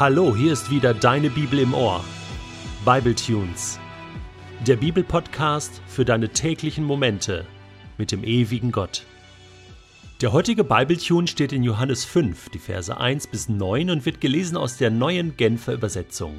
[0.00, 2.02] Hallo, hier ist wieder deine Bibel im Ohr.
[2.86, 3.78] Bible Tunes.
[4.66, 7.44] Der Bibelpodcast für deine täglichen Momente
[7.98, 9.04] mit dem ewigen Gott.
[10.22, 14.56] Der heutige Bibletune steht in Johannes 5, die Verse 1 bis 9 und wird gelesen
[14.56, 16.32] aus der neuen Genfer Übersetzung.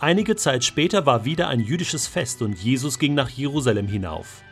[0.00, 4.42] Einige Zeit später war wieder ein jüdisches Fest und Jesus ging nach Jerusalem hinauf.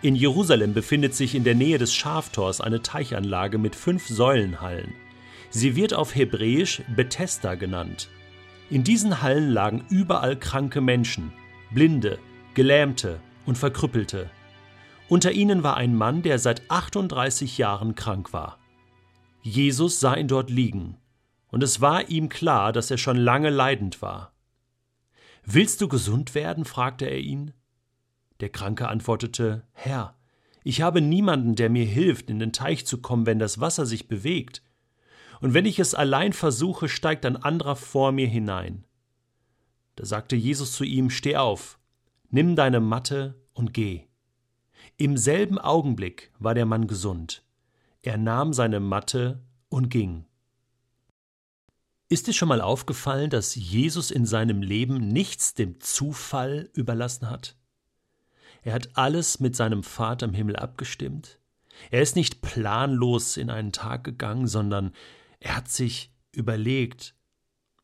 [0.00, 4.94] In Jerusalem befindet sich in der Nähe des Schaftors eine Teichanlage mit fünf Säulenhallen.
[5.56, 8.08] Sie wird auf Hebräisch Bethesda genannt.
[8.70, 11.32] In diesen Hallen lagen überall kranke Menschen,
[11.70, 12.18] Blinde,
[12.54, 14.28] Gelähmte und Verkrüppelte.
[15.08, 18.58] Unter ihnen war ein Mann, der seit 38 Jahren krank war.
[19.42, 20.96] Jesus sah ihn dort liegen,
[21.52, 24.32] und es war ihm klar, dass er schon lange leidend war.
[25.44, 26.64] Willst du gesund werden?
[26.64, 27.52] fragte er ihn.
[28.40, 30.16] Der Kranke antwortete Herr,
[30.64, 34.08] ich habe niemanden, der mir hilft, in den Teich zu kommen, wenn das Wasser sich
[34.08, 34.64] bewegt
[35.40, 38.84] und wenn ich es allein versuche, steigt ein anderer vor mir hinein.
[39.96, 41.78] Da sagte Jesus zu ihm, Steh auf,
[42.30, 44.06] nimm deine Matte und geh.
[44.96, 47.44] Im selben Augenblick war der Mann gesund.
[48.02, 50.26] Er nahm seine Matte und ging.
[52.08, 57.56] Ist dir schon mal aufgefallen, dass Jesus in seinem Leben nichts dem Zufall überlassen hat?
[58.62, 61.38] Er hat alles mit seinem Vater im Himmel abgestimmt.
[61.90, 64.92] Er ist nicht planlos in einen Tag gegangen, sondern
[65.44, 67.14] er hat sich überlegt,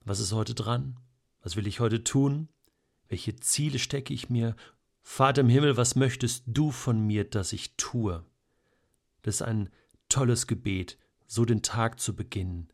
[0.04, 0.98] was ist heute dran?
[1.42, 2.48] Was will ich heute tun?
[3.08, 4.56] Welche Ziele stecke ich mir?
[5.02, 8.24] Vater im Himmel, was möchtest du von mir, dass ich tue?
[9.22, 9.68] Das ist ein
[10.08, 12.68] tolles Gebet, so den Tag zu beginnen.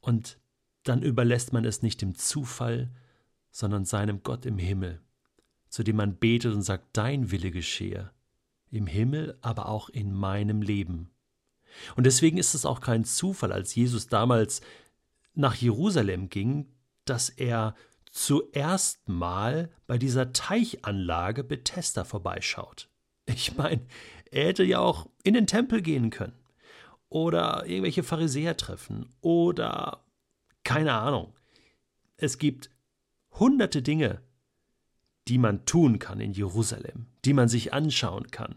[0.00, 0.38] Und
[0.84, 2.90] dann überlässt man es nicht dem Zufall,
[3.50, 5.02] sondern seinem Gott im Himmel,
[5.68, 8.10] zu dem man betet und sagt, dein Wille geschehe,
[8.70, 11.10] im Himmel, aber auch in meinem Leben.
[11.96, 14.60] Und deswegen ist es auch kein Zufall, als Jesus damals
[15.34, 16.68] nach Jerusalem ging,
[17.04, 17.74] dass er
[18.10, 22.88] zuerst mal bei dieser Teichanlage Bethesda vorbeischaut.
[23.26, 23.86] Ich meine,
[24.30, 26.38] er hätte ja auch in den Tempel gehen können
[27.08, 30.04] oder irgendwelche Pharisäer treffen oder
[30.64, 31.32] keine Ahnung.
[32.16, 32.70] Es gibt
[33.32, 34.20] hunderte Dinge,
[35.28, 38.56] die man tun kann in Jerusalem, die man sich anschauen kann.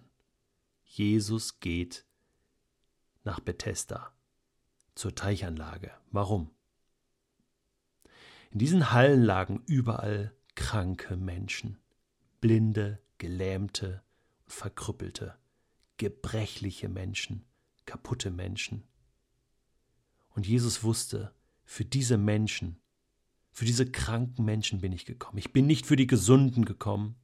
[0.84, 2.06] Jesus geht
[3.24, 4.14] nach Bethesda,
[4.96, 5.92] zur Teichanlage.
[6.12, 6.52] Warum?
[8.52, 11.80] In diesen Hallen lagen überall kranke Menschen,
[12.40, 14.04] blinde, gelähmte,
[14.46, 15.36] verkrüppelte,
[15.98, 17.46] gebrechliche Menschen,
[17.86, 18.84] kaputte Menschen.
[20.30, 21.34] Und Jesus wusste,
[21.66, 22.80] für diese Menschen,
[23.52, 25.38] für diese kranken Menschen bin ich gekommen.
[25.38, 27.16] Ich bin nicht für die Gesunden gekommen,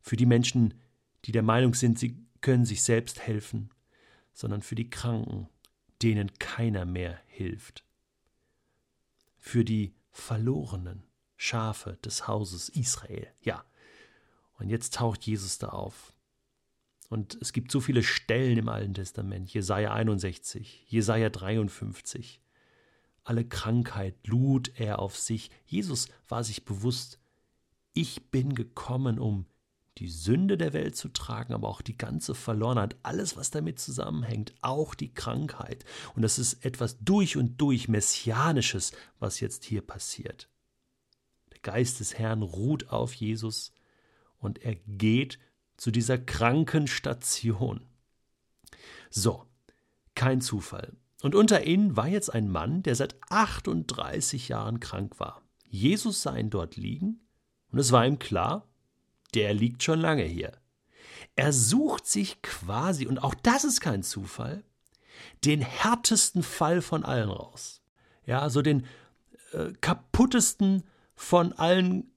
[0.00, 0.74] für die Menschen,
[1.24, 3.70] die der Meinung sind, sie können sich selbst helfen,
[4.38, 5.48] sondern für die Kranken,
[6.00, 7.82] denen keiner mehr hilft.
[9.36, 11.02] Für die verlorenen
[11.36, 13.26] Schafe des Hauses Israel.
[13.40, 13.64] Ja.
[14.60, 16.12] Und jetzt taucht Jesus da auf.
[17.08, 19.52] Und es gibt so viele Stellen im Alten Testament.
[19.52, 22.40] Jesaja 61, Jesaja 53.
[23.24, 25.50] Alle Krankheit lud er auf sich.
[25.66, 27.18] Jesus war sich bewusst,
[27.92, 29.46] ich bin gekommen, um
[29.98, 34.54] die Sünde der Welt zu tragen, aber auch die ganze Verlorenheit, alles, was damit zusammenhängt,
[34.60, 35.84] auch die Krankheit.
[36.14, 40.48] Und das ist etwas durch und durch Messianisches, was jetzt hier passiert.
[41.52, 43.72] Der Geist des Herrn ruht auf Jesus
[44.38, 45.38] und er geht
[45.76, 47.80] zu dieser Krankenstation.
[49.10, 49.46] So,
[50.14, 50.96] kein Zufall.
[51.22, 55.42] Und unter ihnen war jetzt ein Mann, der seit 38 Jahren krank war.
[55.64, 57.26] Jesus sah ihn dort liegen
[57.72, 58.68] und es war ihm klar,
[59.34, 60.52] der liegt schon lange hier.
[61.36, 64.64] Er sucht sich quasi, und auch das ist kein Zufall,
[65.44, 67.82] den härtesten Fall von allen raus.
[68.24, 68.86] Ja, also den
[69.52, 70.84] äh, kaputtesten
[71.14, 72.12] von allen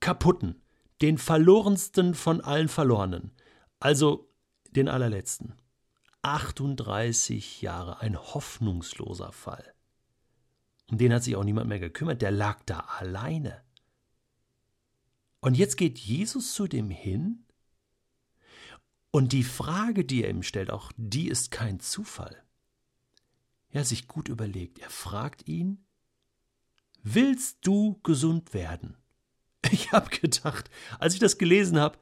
[0.00, 0.62] kaputten,
[1.00, 3.32] den verlorensten von allen verlorenen,
[3.80, 4.28] also
[4.70, 5.54] den allerletzten.
[6.22, 9.74] 38 Jahre, ein hoffnungsloser Fall.
[10.90, 13.62] Um den hat sich auch niemand mehr gekümmert, der lag da alleine.
[15.42, 17.44] Und jetzt geht Jesus zu dem hin
[19.10, 22.40] und die Frage, die er ihm stellt, auch die ist kein Zufall.
[23.70, 24.78] Er hat sich gut überlegt.
[24.78, 25.84] Er fragt ihn,
[27.02, 28.96] willst du gesund werden?
[29.70, 31.98] Ich habe gedacht, als ich das gelesen habe,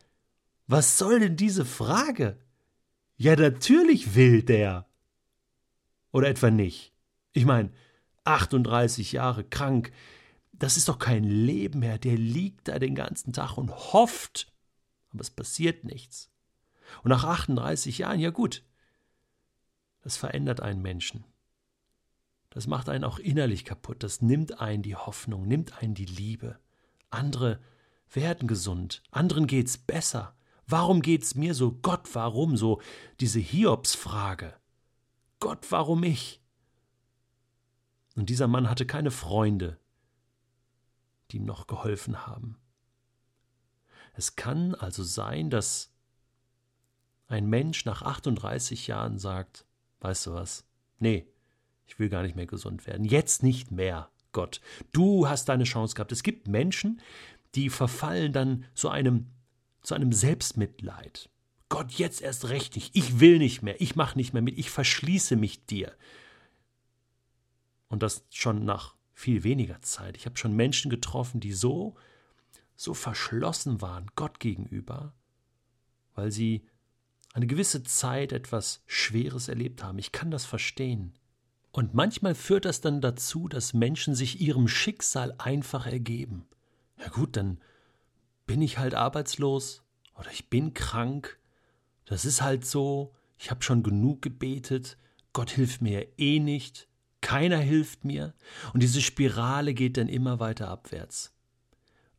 [0.67, 2.39] was soll denn diese Frage?
[3.17, 4.87] Ja, natürlich will der.
[6.11, 6.93] Oder etwa nicht.
[7.33, 7.71] Ich meine,
[8.25, 9.93] 38 Jahre krank,
[10.61, 11.99] das ist doch kein Leben mehr.
[11.99, 14.53] Der liegt da den ganzen Tag und hofft,
[15.11, 16.31] aber es passiert nichts.
[17.03, 18.63] Und nach 38 Jahren, ja gut,
[20.03, 21.25] das verändert einen Menschen.
[22.51, 24.03] das macht einen auch innerlich kaputt.
[24.03, 26.59] Das nimmt einen die Hoffnung, nimmt einen die Liebe.
[27.09, 27.61] Andere
[28.13, 30.37] werden gesund, anderen geht's besser.
[30.67, 31.73] Warum geht's mir so?
[31.73, 32.83] Gott, warum so?
[33.21, 34.55] Diese Hiobsfrage.
[35.39, 36.43] Gott, warum ich?
[38.15, 39.79] Und dieser Mann hatte keine Freunde,
[41.33, 42.59] die noch geholfen haben.
[44.15, 45.93] Es kann also sein, dass
[47.29, 49.65] ein Mensch nach 38 Jahren sagt,
[50.01, 50.65] weißt du was?
[50.99, 51.27] Nee,
[51.87, 53.05] ich will gar nicht mehr gesund werden.
[53.05, 54.61] Jetzt nicht mehr, Gott.
[54.93, 56.13] Du hast deine Chance gehabt.
[56.13, 57.01] Es gibt Menschen,
[57.55, 59.27] die verfallen dann zu einem,
[59.83, 61.31] zu einem Selbstmitleid.
[61.69, 62.97] Gott, jetzt erst recht nicht.
[62.97, 63.81] Ich will nicht mehr.
[63.81, 64.59] Ich mache nicht mehr mit.
[64.59, 65.95] Ich verschließe mich dir.
[67.89, 70.17] Und das schon nach viel weniger Zeit.
[70.17, 71.95] Ich habe schon Menschen getroffen, die so,
[72.75, 75.13] so verschlossen waren Gott gegenüber,
[76.15, 76.65] weil sie
[77.35, 79.99] eine gewisse Zeit etwas Schweres erlebt haben.
[79.99, 81.13] Ich kann das verstehen.
[81.71, 86.47] Und manchmal führt das dann dazu, dass Menschen sich ihrem Schicksal einfach ergeben.
[86.99, 87.61] Ja gut, dann
[88.47, 89.85] bin ich halt arbeitslos
[90.15, 91.39] oder ich bin krank.
[92.07, 93.15] Das ist halt so.
[93.39, 94.97] Ich habe schon genug gebetet.
[95.33, 96.89] Gott hilft mir eh nicht.
[97.21, 98.35] Keiner hilft mir.
[98.73, 101.35] Und diese Spirale geht dann immer weiter abwärts.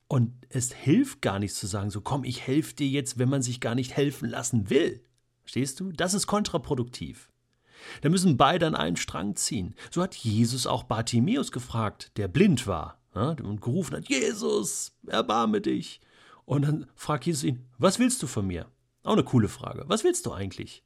[0.07, 3.42] Und es hilft gar nicht zu sagen, so komm, ich helfe dir jetzt, wenn man
[3.42, 5.01] sich gar nicht helfen lassen will.
[5.44, 5.92] Verstehst du?
[5.92, 7.31] Das ist kontraproduktiv.
[8.01, 9.75] Da müssen beide an einen Strang ziehen.
[9.89, 15.62] So hat Jesus auch Bartimäus gefragt, der blind war ja, und gerufen hat: Jesus, erbarme
[15.62, 16.01] dich.
[16.45, 18.68] Und dann fragt Jesus ihn: Was willst du von mir?
[19.04, 19.83] Auch eine coole Frage.
[19.88, 20.83] Was willst du eigentlich?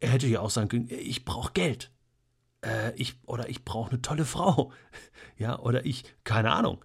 [0.00, 1.90] Er hätte ja auch sagen können: Ich brauche Geld.
[2.64, 4.72] Äh, ich, oder ich brauche eine tolle Frau.
[5.36, 6.84] Ja, oder ich, keine Ahnung.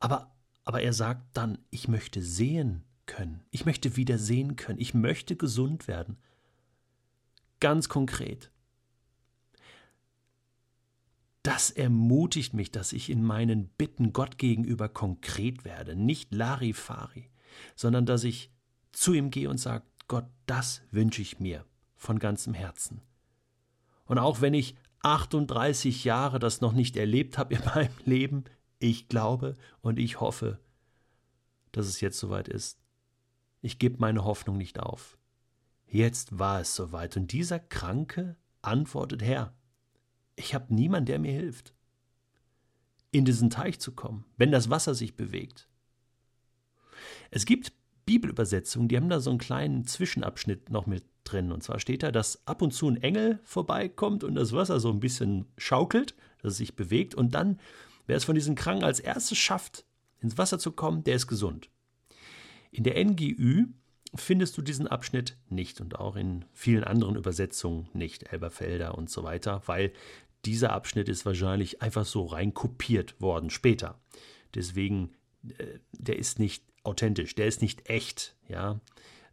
[0.00, 0.34] Aber,
[0.64, 3.42] aber er sagt dann, ich möchte sehen können.
[3.50, 4.78] Ich möchte wieder sehen können.
[4.78, 6.18] Ich möchte gesund werden.
[7.58, 8.50] Ganz konkret.
[11.42, 17.30] Das ermutigt mich, dass ich in meinen Bitten Gott gegenüber konkret werde, nicht Larifari,
[17.74, 18.52] sondern dass ich
[18.92, 21.64] zu ihm gehe und sage, Gott, das wünsche ich mir
[21.96, 23.00] von ganzem Herzen.
[24.12, 28.44] Und auch wenn ich 38 Jahre das noch nicht erlebt habe in meinem Leben,
[28.78, 30.60] ich glaube und ich hoffe,
[31.70, 32.78] dass es jetzt soweit ist.
[33.62, 35.16] Ich gebe meine Hoffnung nicht auf.
[35.86, 39.54] Jetzt war es soweit und dieser Kranke antwortet Herr,
[40.36, 41.72] ich habe niemanden, der mir hilft,
[43.12, 45.70] in diesen Teich zu kommen, wenn das Wasser sich bewegt.
[47.30, 47.72] Es gibt
[48.04, 51.52] Bibelübersetzungen, die haben da so einen kleinen Zwischenabschnitt noch mit drin.
[51.52, 54.90] Und zwar steht da, dass ab und zu ein Engel vorbeikommt und das Wasser so
[54.90, 57.14] ein bisschen schaukelt, dass es sich bewegt.
[57.14, 57.58] Und dann
[58.06, 59.84] Wer es von diesen Kranken als erstes schafft,
[60.20, 61.70] ins Wasser zu kommen, der ist gesund.
[62.70, 63.66] In der NGÜ
[64.14, 69.22] findest du diesen Abschnitt nicht und auch in vielen anderen Übersetzungen nicht, Elberfelder und so
[69.24, 69.92] weiter, weil
[70.44, 74.00] dieser Abschnitt ist wahrscheinlich einfach so rein kopiert worden später.
[74.54, 75.12] Deswegen,
[75.58, 78.80] äh, der ist nicht authentisch, der ist nicht echt, ja.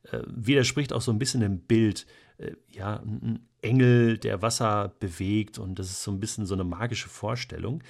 [0.03, 2.05] Äh, widerspricht auch so ein bisschen dem Bild,
[2.37, 6.63] äh, ja, ein Engel, der Wasser bewegt und das ist so ein bisschen so eine
[6.63, 7.83] magische Vorstellung.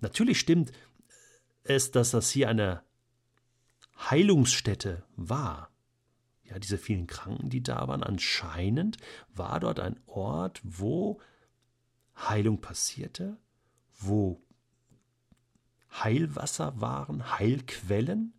[0.00, 0.72] Natürlich stimmt
[1.64, 2.82] es, dass das hier eine
[3.98, 5.70] Heilungsstätte war.
[6.44, 8.98] Ja, diese vielen Kranken, die da waren, anscheinend
[9.34, 11.20] war dort ein Ort, wo
[12.16, 13.36] Heilung passierte,
[13.98, 14.40] wo
[15.92, 18.32] Heilwasser waren, Heilquellen.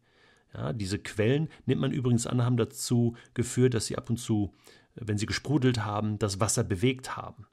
[0.54, 4.54] Ja, diese Quellen nimmt man übrigens an, haben dazu geführt, dass sie ab und zu
[5.00, 7.46] wenn sie gesprudelt haben, das Wasser bewegt haben.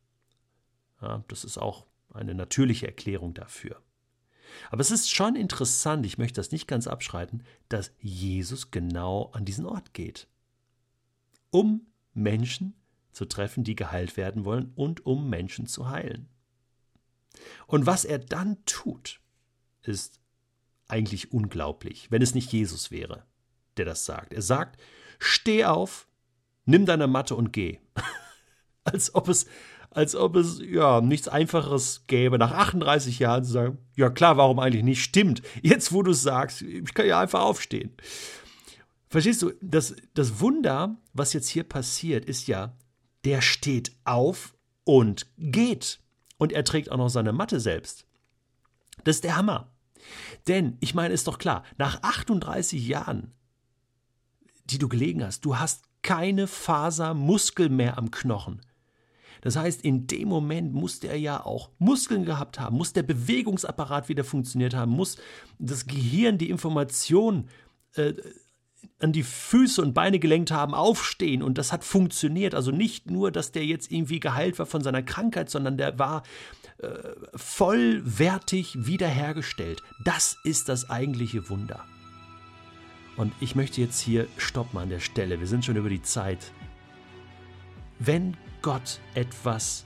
[1.00, 3.80] Ja, das ist auch eine natürliche Erklärung dafür.
[4.70, 9.44] Aber es ist schon interessant, ich möchte das nicht ganz abschreiten, dass Jesus genau an
[9.44, 10.28] diesen Ort geht,
[11.50, 12.74] um Menschen
[13.12, 16.28] zu treffen, die geheilt werden wollen und um Menschen zu heilen.
[17.66, 19.20] Und was er dann tut,
[19.82, 20.20] ist
[20.94, 23.24] eigentlich unglaublich, wenn es nicht Jesus wäre,
[23.76, 24.32] der das sagt.
[24.32, 24.80] Er sagt,
[25.18, 26.06] steh auf,
[26.66, 27.80] nimm deine Matte und geh.
[28.84, 29.46] als ob es,
[29.90, 34.60] als ob es, ja, nichts Einfacheres gäbe, nach 38 Jahren zu sagen, ja klar, warum
[34.60, 35.02] eigentlich nicht?
[35.02, 35.42] Stimmt.
[35.62, 37.90] Jetzt, wo du es sagst, ich kann ja einfach aufstehen.
[39.08, 42.76] Verstehst du, das, das Wunder, was jetzt hier passiert, ist ja,
[43.24, 45.98] der steht auf und geht.
[46.38, 48.06] Und er trägt auch noch seine Matte selbst.
[49.02, 49.73] Das ist der Hammer.
[50.48, 53.32] Denn, ich meine, ist doch klar, nach 38 Jahren,
[54.66, 58.60] die du gelegen hast, du hast keine Faser Muskel mehr am Knochen.
[59.40, 64.08] Das heißt, in dem Moment muss der ja auch Muskeln gehabt haben, muss der Bewegungsapparat
[64.08, 65.16] wieder funktioniert haben, muss
[65.58, 67.48] das Gehirn die Information
[67.94, 68.14] äh,
[69.00, 72.54] an die Füße und Beine gelenkt haben, aufstehen und das hat funktioniert.
[72.54, 76.22] Also nicht nur, dass der jetzt irgendwie geheilt war von seiner Krankheit, sondern der war
[76.78, 76.88] äh,
[77.34, 79.82] vollwertig wiederhergestellt.
[80.02, 81.84] Das ist das eigentliche Wunder.
[83.16, 85.38] Und ich möchte jetzt hier stoppen an der Stelle.
[85.38, 86.52] Wir sind schon über die Zeit.
[87.98, 89.84] Wenn Gott etwas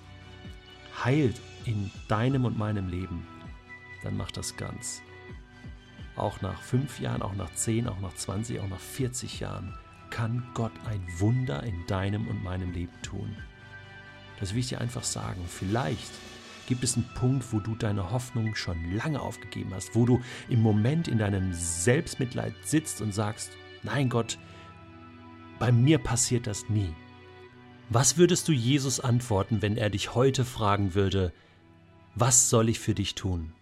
[1.04, 3.26] heilt in deinem und meinem Leben,
[4.02, 5.02] dann macht das ganz.
[6.16, 9.74] Auch nach fünf Jahren, auch nach zehn, auch nach 20, auch nach 40 Jahren
[10.10, 13.36] kann Gott ein Wunder in deinem und meinem Leben tun.
[14.40, 15.44] Das will ich dir einfach sagen.
[15.46, 16.10] Vielleicht
[16.68, 20.20] gibt es einen Punkt, wo du deine Hoffnung schon lange aufgegeben hast, wo du
[20.50, 24.38] im Moment in deinem Selbstmitleid sitzt und sagst, nein Gott,
[25.58, 26.94] bei mir passiert das nie.
[27.88, 31.32] Was würdest du Jesus antworten, wenn er dich heute fragen würde,
[32.14, 33.54] was soll ich für dich tun?